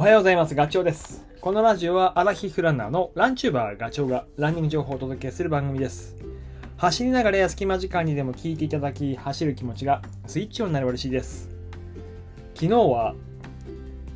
[0.00, 0.54] おはようございます。
[0.54, 1.26] ガチョウです。
[1.42, 6.16] このラジオはアラヒフランナーのランチューバーガチョウがランニング情報をお届けする番組です。
[6.78, 11.50] 走りながらや隙間時間にでも聞いていただき、走る気持ちがスイッチオンになれば嬉しいです。
[12.54, 13.14] 昨日は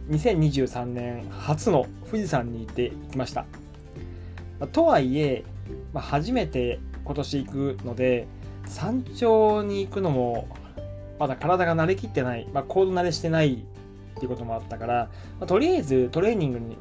[0.08, 3.44] 2023年初の富士山に行ってきました。
[4.72, 5.44] とはいえ、
[5.92, 8.26] まあ、初めて今年行くので、
[8.64, 10.48] 山頂に行くのも
[11.18, 13.66] まだ体が慣れきってない、まあ、高度慣れしてない
[14.16, 16.76] っていうこともあったから、まあとりあえずトレーニングに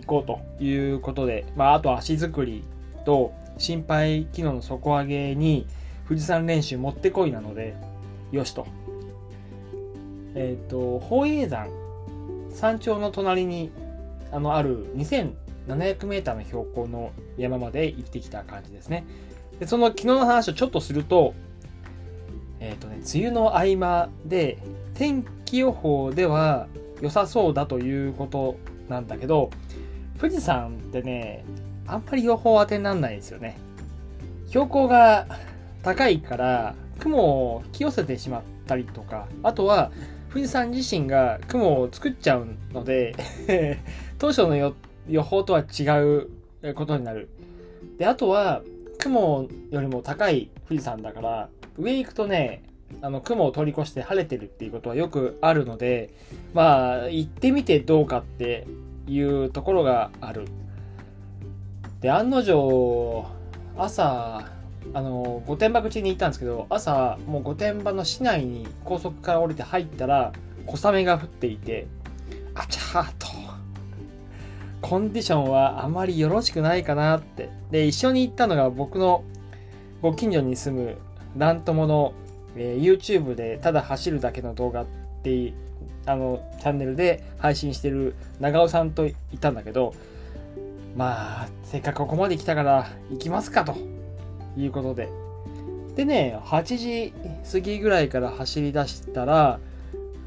[0.00, 0.26] 行こう
[0.58, 2.64] ということで、まあ、あと足作り
[3.04, 5.66] と心肺機能の底上げに
[6.08, 7.74] 富士山練習もってこいなので、
[8.32, 8.66] よしと。
[10.34, 11.68] えっ、と、宝永山、
[12.50, 13.70] 山頂の隣に
[14.30, 19.04] あのある2700メーターの標高の山まで行ってきた感じですね。
[19.60, 21.34] で、その昨日の話をちょっとすると、
[22.60, 24.58] えっ、とね、梅雨の合間で、
[24.94, 25.24] 天
[25.58, 26.66] 予報では
[27.00, 28.56] 良さそうだということ
[28.88, 29.50] なんだけど、
[30.20, 31.44] 富士山ってね、
[31.86, 33.56] あんまり予報当てにならないですよね。
[34.48, 35.26] 標高が
[35.82, 39.90] 高いから、雲を引き寄せてしまったりとか、あとは、
[40.30, 43.14] 富士山自身が雲を作っちゃうので、
[44.18, 44.74] 当初の予
[45.08, 47.28] 予報とは違うことになる。
[47.98, 48.62] で、あとは、
[48.98, 52.62] 雲よりも高い富士山だから、上行くとね、
[53.00, 56.10] あの、雲を通り越して晴れてるっていうことはよくあるので、
[56.54, 58.66] まあ、行ってみてどうかって
[59.08, 60.46] いうところがある。
[62.00, 63.26] で、案の定、
[63.76, 64.44] 朝、
[64.94, 70.32] あの、御殿場口に行ったんですけど、朝、もう御殿場の市内に高速から降りて入ったら、
[70.66, 71.86] 小雨が降っていて、
[72.54, 73.26] あちゃーと。
[74.80, 77.50] コンディションはあまりよろしくないかなって。
[77.70, 79.24] で、一緒に行ったのが僕の
[80.02, 80.96] ご近所に住む
[81.36, 82.12] ラン友の、
[82.56, 84.86] えー YouTube でただ走るだけの動画っ
[85.22, 85.52] て
[86.06, 89.94] あのチャンネルで配信してる長尾さんといたんだけど
[90.96, 93.76] まあせっかくここまで来たから行きますかと
[94.56, 95.08] いうことで。
[95.96, 97.12] でね8時
[97.50, 99.60] 過ぎぐらいから走り出したら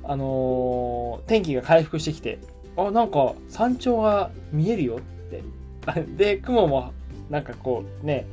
[0.04, 2.38] あのー天気が回復してきて
[2.78, 5.44] あなんか山頂が見えるよって。
[6.18, 6.94] で雲も
[7.30, 8.26] なんかこうね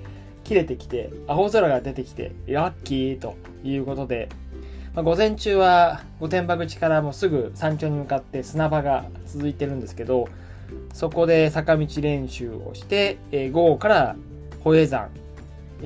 [0.44, 3.34] 切れてきて青空が出てきてラッキーと。
[3.64, 4.28] いうことで、
[4.94, 10.28] まあ、午前中は御殿場口からもうすぐ山頂に向かって砂場が続いてるんですけど
[10.92, 14.16] そこで坂道練習をして、えー午後から
[14.64, 15.10] 保栄山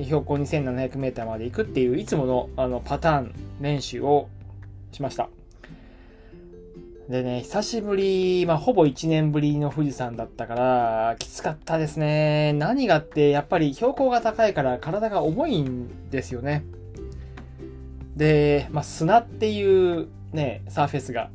[0.03, 4.29] 標高 2700m まで行くっていういつものあのパターン練習を
[4.91, 5.29] しました。
[7.09, 12.53] でね久しぶり、まあ、ほぼ1年ぶりの富士山だったからきつかったですね。
[12.53, 16.65] 何がってやっぱり標高が高いから体が重いんですよね。
[18.17, 21.29] で、まあ、砂っていうねサーフェスが。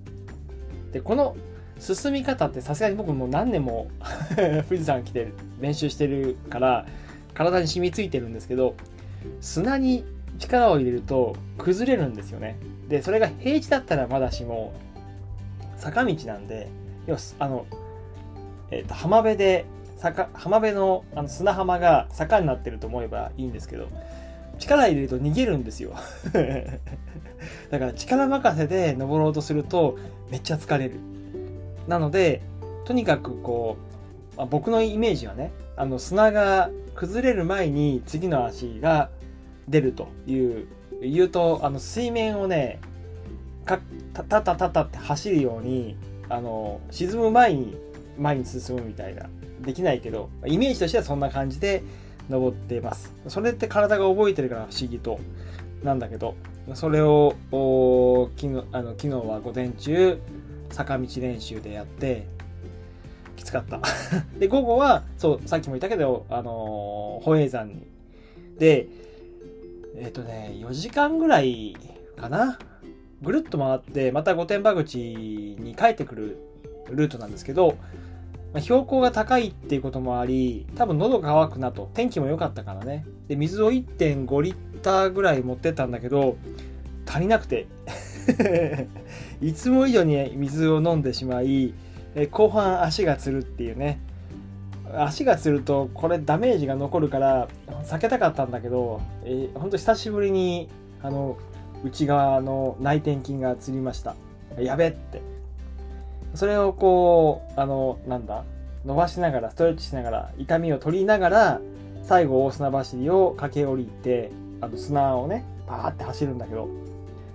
[0.92, 1.36] でこの
[1.78, 3.88] 進み方ってさすがに僕もう何年も
[4.68, 5.28] 富士山来て
[5.60, 6.86] 練習してるから
[7.34, 8.74] 体に染みついてるんですけど
[9.40, 10.04] 砂に
[10.38, 12.56] 力を入れると崩れるんですよね。
[12.88, 14.72] でそれが平地だったらまだしも
[15.76, 16.68] 坂道なんで
[17.06, 17.64] 要はあの、
[18.70, 19.64] えーと浜辺で
[19.96, 23.88] 坂浜辺のあの砂浜が坂になってると思えばいいんですけど
[24.62, 25.94] 力入れると逃げるんですよ。
[27.70, 29.98] だから力任せで登ろうとすると
[30.30, 30.94] めっちゃ疲れる。
[31.88, 32.42] なので
[32.84, 33.76] とにかくこ
[34.34, 39.10] う、まあ僕のイメージはねあの砂が崩れる前に次の足が
[39.68, 40.66] 出るという
[41.00, 42.78] 言うとあの水面をね
[43.64, 43.80] か
[44.14, 45.96] たたたたたって走るように
[46.28, 47.76] あの沈む前に
[48.16, 49.28] 前に進むみたいな。
[49.62, 51.84] できないけどイメージとしてはそんな感じで
[52.28, 53.14] 登っています。
[53.28, 55.20] それって体が覚えてるから不思議と
[55.82, 56.34] なんだけど
[56.74, 57.34] それを
[58.36, 60.18] 昨日あの昨日は午前中
[60.70, 62.26] 坂道練習でやって
[63.36, 63.80] きつかった。
[64.38, 67.86] で午後はそうさっきも言ったけどあのー保栄山に。
[68.58, 68.86] で
[69.96, 71.76] えっ、とね4時間ぐらい
[72.16, 72.58] かな。
[73.22, 76.38] ぐるっと回ってまた御殿場口に帰ってくる
[76.90, 77.76] ルートなんですけど、
[78.52, 81.90] まあ標高が高いっていうこともあり多分喉乾くなと。
[81.94, 83.04] 天気も良かったからね。
[83.28, 86.36] で水を1.5リッターぐらい持ってったんだけど
[87.06, 87.66] 足りなくて。
[89.42, 91.74] いつも以上に水を飲んでしまい
[92.30, 94.00] 後半足がつるっていうね。
[94.94, 97.48] 足がつるとこれダメージが残るから
[97.84, 100.68] 避けたかったんだけど、えー、ほんと久しぶりに
[101.02, 101.38] あの
[101.82, 104.14] 内側の内転筋がつりました。
[104.58, 105.31] やべって。
[106.34, 108.44] それをこうあのなんだ
[108.84, 111.60] 伸ばしながらストレッチしながら痛みを取りながら
[112.02, 114.30] 最後大砂走りを駆け下りて
[114.60, 116.68] あの砂をねパーって走るんだけど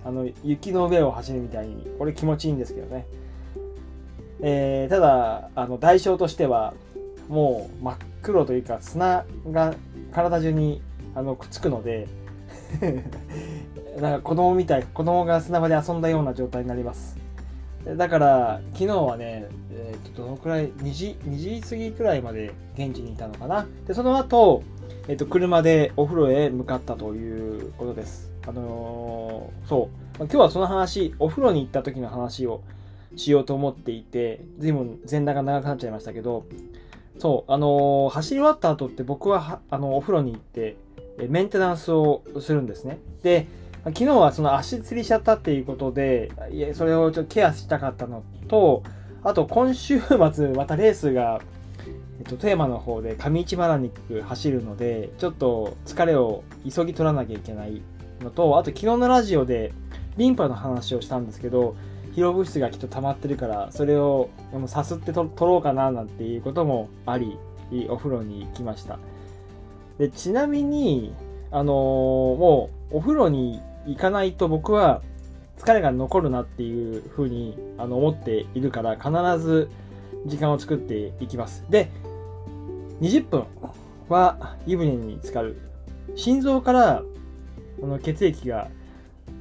[0.05, 3.05] あの雪の上を走るみたいにこれ気持ちいいんですけどね。
[4.39, 6.75] えー、ただあの代償としては
[7.27, 9.73] もう真っ黒というか砂が
[10.13, 10.81] 体中に
[11.15, 12.07] あのくっつくので
[13.99, 17.26] なんか子供みたい子供が砂場で遊んだような状態になります。
[17.95, 23.67] だから昨日はね、えー、とどのくらい2時 ,2 時過ぎくらいまで現地にいたのかな。
[23.85, 24.63] でその後、
[25.07, 28.31] えー、と車でお風呂へ向かったということです。
[28.45, 32.61] あのー、そう、今日はその話お風呂に行った時の話を
[33.15, 36.45] しようと思っていて随分前段が長くなっちゃいましたけど
[37.19, 40.75] そう、あのー、走り終わった後って僕はあのお風呂に行って
[41.29, 42.99] メンテナンスをするんですね。
[43.23, 43.47] で
[43.87, 48.83] 昨日はその足つりしちゃったっていうことで、いやそれをちょっとケアしたかったのと、
[49.23, 50.17] あと今週末
[50.49, 51.41] またレースが、
[52.19, 57.81] えっと、富山の方で上市マラニック走るので、ちょっと疲れを急ぎ取らなきゃいけない
[58.21, 59.73] のと、あと昨日のラジオで
[60.17, 61.75] リンパの話をしたんですけど、
[62.13, 64.29] 疲労物質がきっと溜まってるから、それを
[64.65, 67.37] さすって取ろうかななんていうこともあり、
[67.89, 68.97] お風呂に行きました。
[69.97, 71.13] で、ちなみに、
[71.51, 71.75] あのー、
[72.37, 75.01] もうお風呂に行かないと僕は
[75.57, 79.09] 疲れが残るなっていうふうにあの思っているから必
[79.43, 79.69] ず
[80.25, 81.65] 時間を作っていきます。
[81.69, 81.89] で、
[83.01, 83.45] 20分
[84.09, 85.59] は湯船に浸かる。
[86.15, 87.03] 心臓から
[87.81, 88.69] あの血液が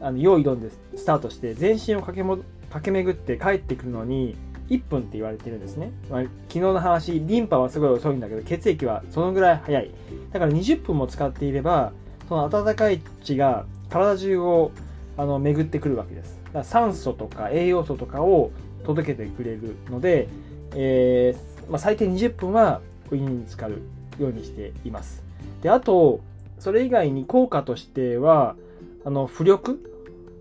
[0.00, 2.38] あの用意どんでスタートして全身を駆けも
[2.70, 4.36] 駆け巡って帰ってくるのに
[4.68, 9.90] 1分って言われてるんですね、まあ、昨日の話リンパはすごい遅いんだけど血液はそのぐらい早い
[10.32, 11.92] だから20分も使っていれば
[12.28, 14.72] その温かい血が体中を
[15.16, 16.38] あの巡ってくるわけです。
[16.46, 18.50] だから酸素とか栄養素とかを
[18.84, 20.28] 届けてくれるので、
[20.74, 22.80] えー、まあ、最低20分は
[23.10, 23.82] お湯に浸かる
[24.18, 25.22] ようにしています。
[25.62, 26.20] で、あと、
[26.58, 28.56] それ以外に効果としては、
[29.04, 29.92] あの、浮力？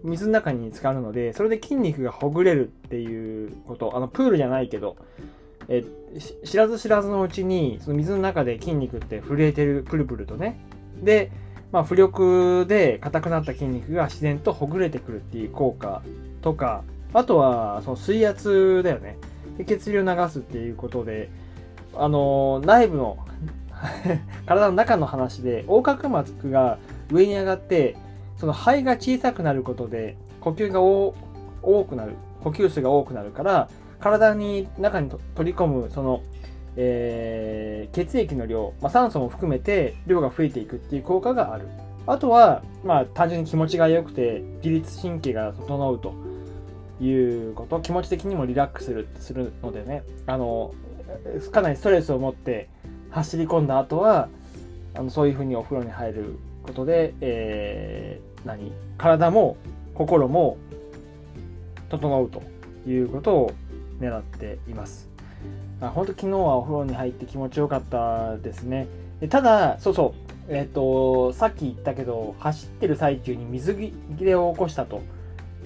[0.03, 4.97] 水の中に浸かるので、それで筋肉がほぐれるっていうこと、あの、プールじゃないけど、
[5.67, 5.83] え
[6.43, 10.59] 知らず知らずのうちに、その水の中で筋肉って震えてる、プルプルとね。
[11.01, 11.31] で、
[11.71, 16.01] まあ、浮力で硬くなった筋肉が自然とほぐれてくるっていう効果
[16.41, 16.83] とか、
[17.13, 19.17] あとはその水圧だよね。
[19.57, 21.29] で血流を流すっていうことで、
[21.95, 23.17] あの、内部の
[24.45, 26.77] 体の中の話で、横隔膜が
[27.11, 27.95] 上に上がって、
[28.37, 31.13] その肺が小さくなることで、呼吸が多
[31.87, 32.13] くなる、
[32.43, 33.69] 呼吸数が多くなるから、
[33.99, 36.21] 体に中に取り込むその
[36.77, 41.67] えー、血液の量、まあ、酸素も含めて量が増えていくっていう効果がある。
[42.07, 46.13] あとは、まあ、単純に気持ちが良くて自律神経が整うと
[47.01, 50.73] いうこと気持ち的にもリラックスするするのでねあの
[51.51, 52.69] かなりストレスを持って
[53.09, 54.29] 走り込んだ後は
[54.93, 59.57] あのそういうふうにお風呂に入ることで、えー、何体も
[59.93, 60.57] 心も
[61.89, 62.41] 整うと
[62.87, 63.51] いうことを
[63.99, 65.14] 狙っています。
[65.85, 68.87] あ本当昨日はお風呂に入って気持ちよかったですね。
[69.29, 70.13] ただ、そうそ
[70.49, 75.01] う、えっ、ー、と、さっき言ったけど、走ってる最中に水切れを起こしたと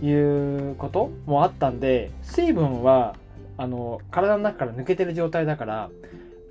[0.02, 3.16] いうこともあったんで、水分は、
[3.58, 5.90] あの、体の中から抜けてる状態だから、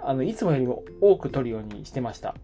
[0.00, 2.34] あの、いつもよりも多く取るようにしてました。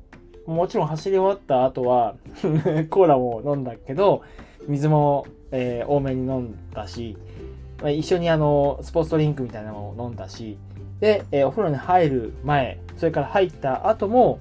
[0.47, 2.17] もちろん走り終わった後は
[2.91, 4.23] コーラも飲んだけど、
[4.69, 7.17] 水も、えー、多めに飲んだし、
[7.85, 10.57] ま、一緒にあの、スポーツドリンクみたいなのを飲んだし、
[11.01, 14.41] で、えー、お風呂に入る前、それから入った後も、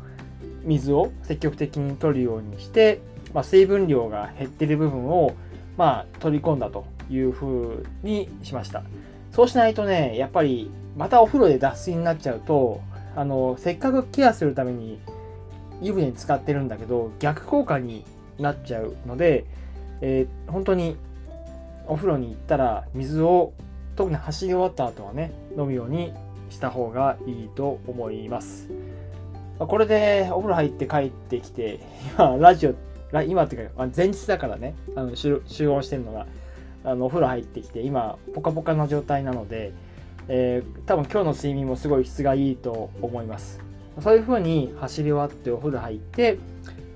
[0.64, 3.02] 水を積極的に取るようにして、
[3.34, 5.34] まあ、水分量が減ってる部分を、
[5.76, 8.82] まあ、取り込んだという風にしました。
[9.34, 12.80] そうしないとね、やっぱり、またお風呂で脱水になっちゃうと、
[13.14, 15.02] あの、せっかくケアするために
[15.82, 18.06] 湯船に使ってるんだけど、逆効果に
[18.40, 19.44] なっちゃうので、
[20.00, 20.96] えー、本当に
[21.88, 23.54] お風呂に行ったら水を
[23.96, 26.14] 特に走り終わった後はね飲むように
[26.50, 28.70] した方がいいと思います。
[29.60, 31.80] これでお風呂入って帰ってきて、
[32.18, 32.74] 今、ラジオ、
[33.24, 36.26] 今っていうか、前日だからね、あの集合してるのが、
[36.84, 39.72] あのお風呂入ってきて、今、ポカポカの状態なので、
[40.28, 43.60] えー、多分今日の睡眠もすごい質がいいと思います。
[44.00, 46.40] そういう風に走り終わってお風呂入って、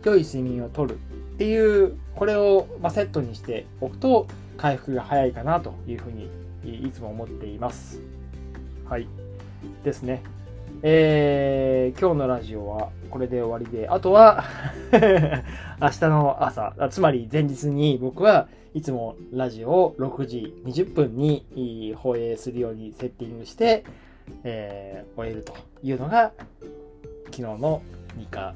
[0.04, 4.28] 良い睡眠をとるっていう、これを、まセットにしておくと、
[4.58, 6.30] 回復が早いかなというふうに
[6.88, 8.02] いつも思っています。
[8.86, 9.08] はい。
[9.84, 10.24] ですね。
[10.84, 14.44] えー、今日のラジオはこれで終わりで、あとは
[15.82, 23.86] 明日の朝、つまり前日に僕はいつもラジオを6時20分に放映するようにセッティングして、
[24.44, 26.32] えー、終えるというのが
[27.26, 27.82] 昨日の
[28.18, 28.54] 日課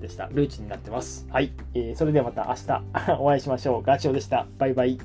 [0.00, 0.28] でした。
[0.32, 1.26] ルーチになってます。
[1.30, 1.52] はい。
[1.74, 2.54] えー、それではまた明
[3.14, 3.82] 日 お会いしましょう。
[3.82, 4.46] ガチオでした。
[4.58, 4.98] バイバイ。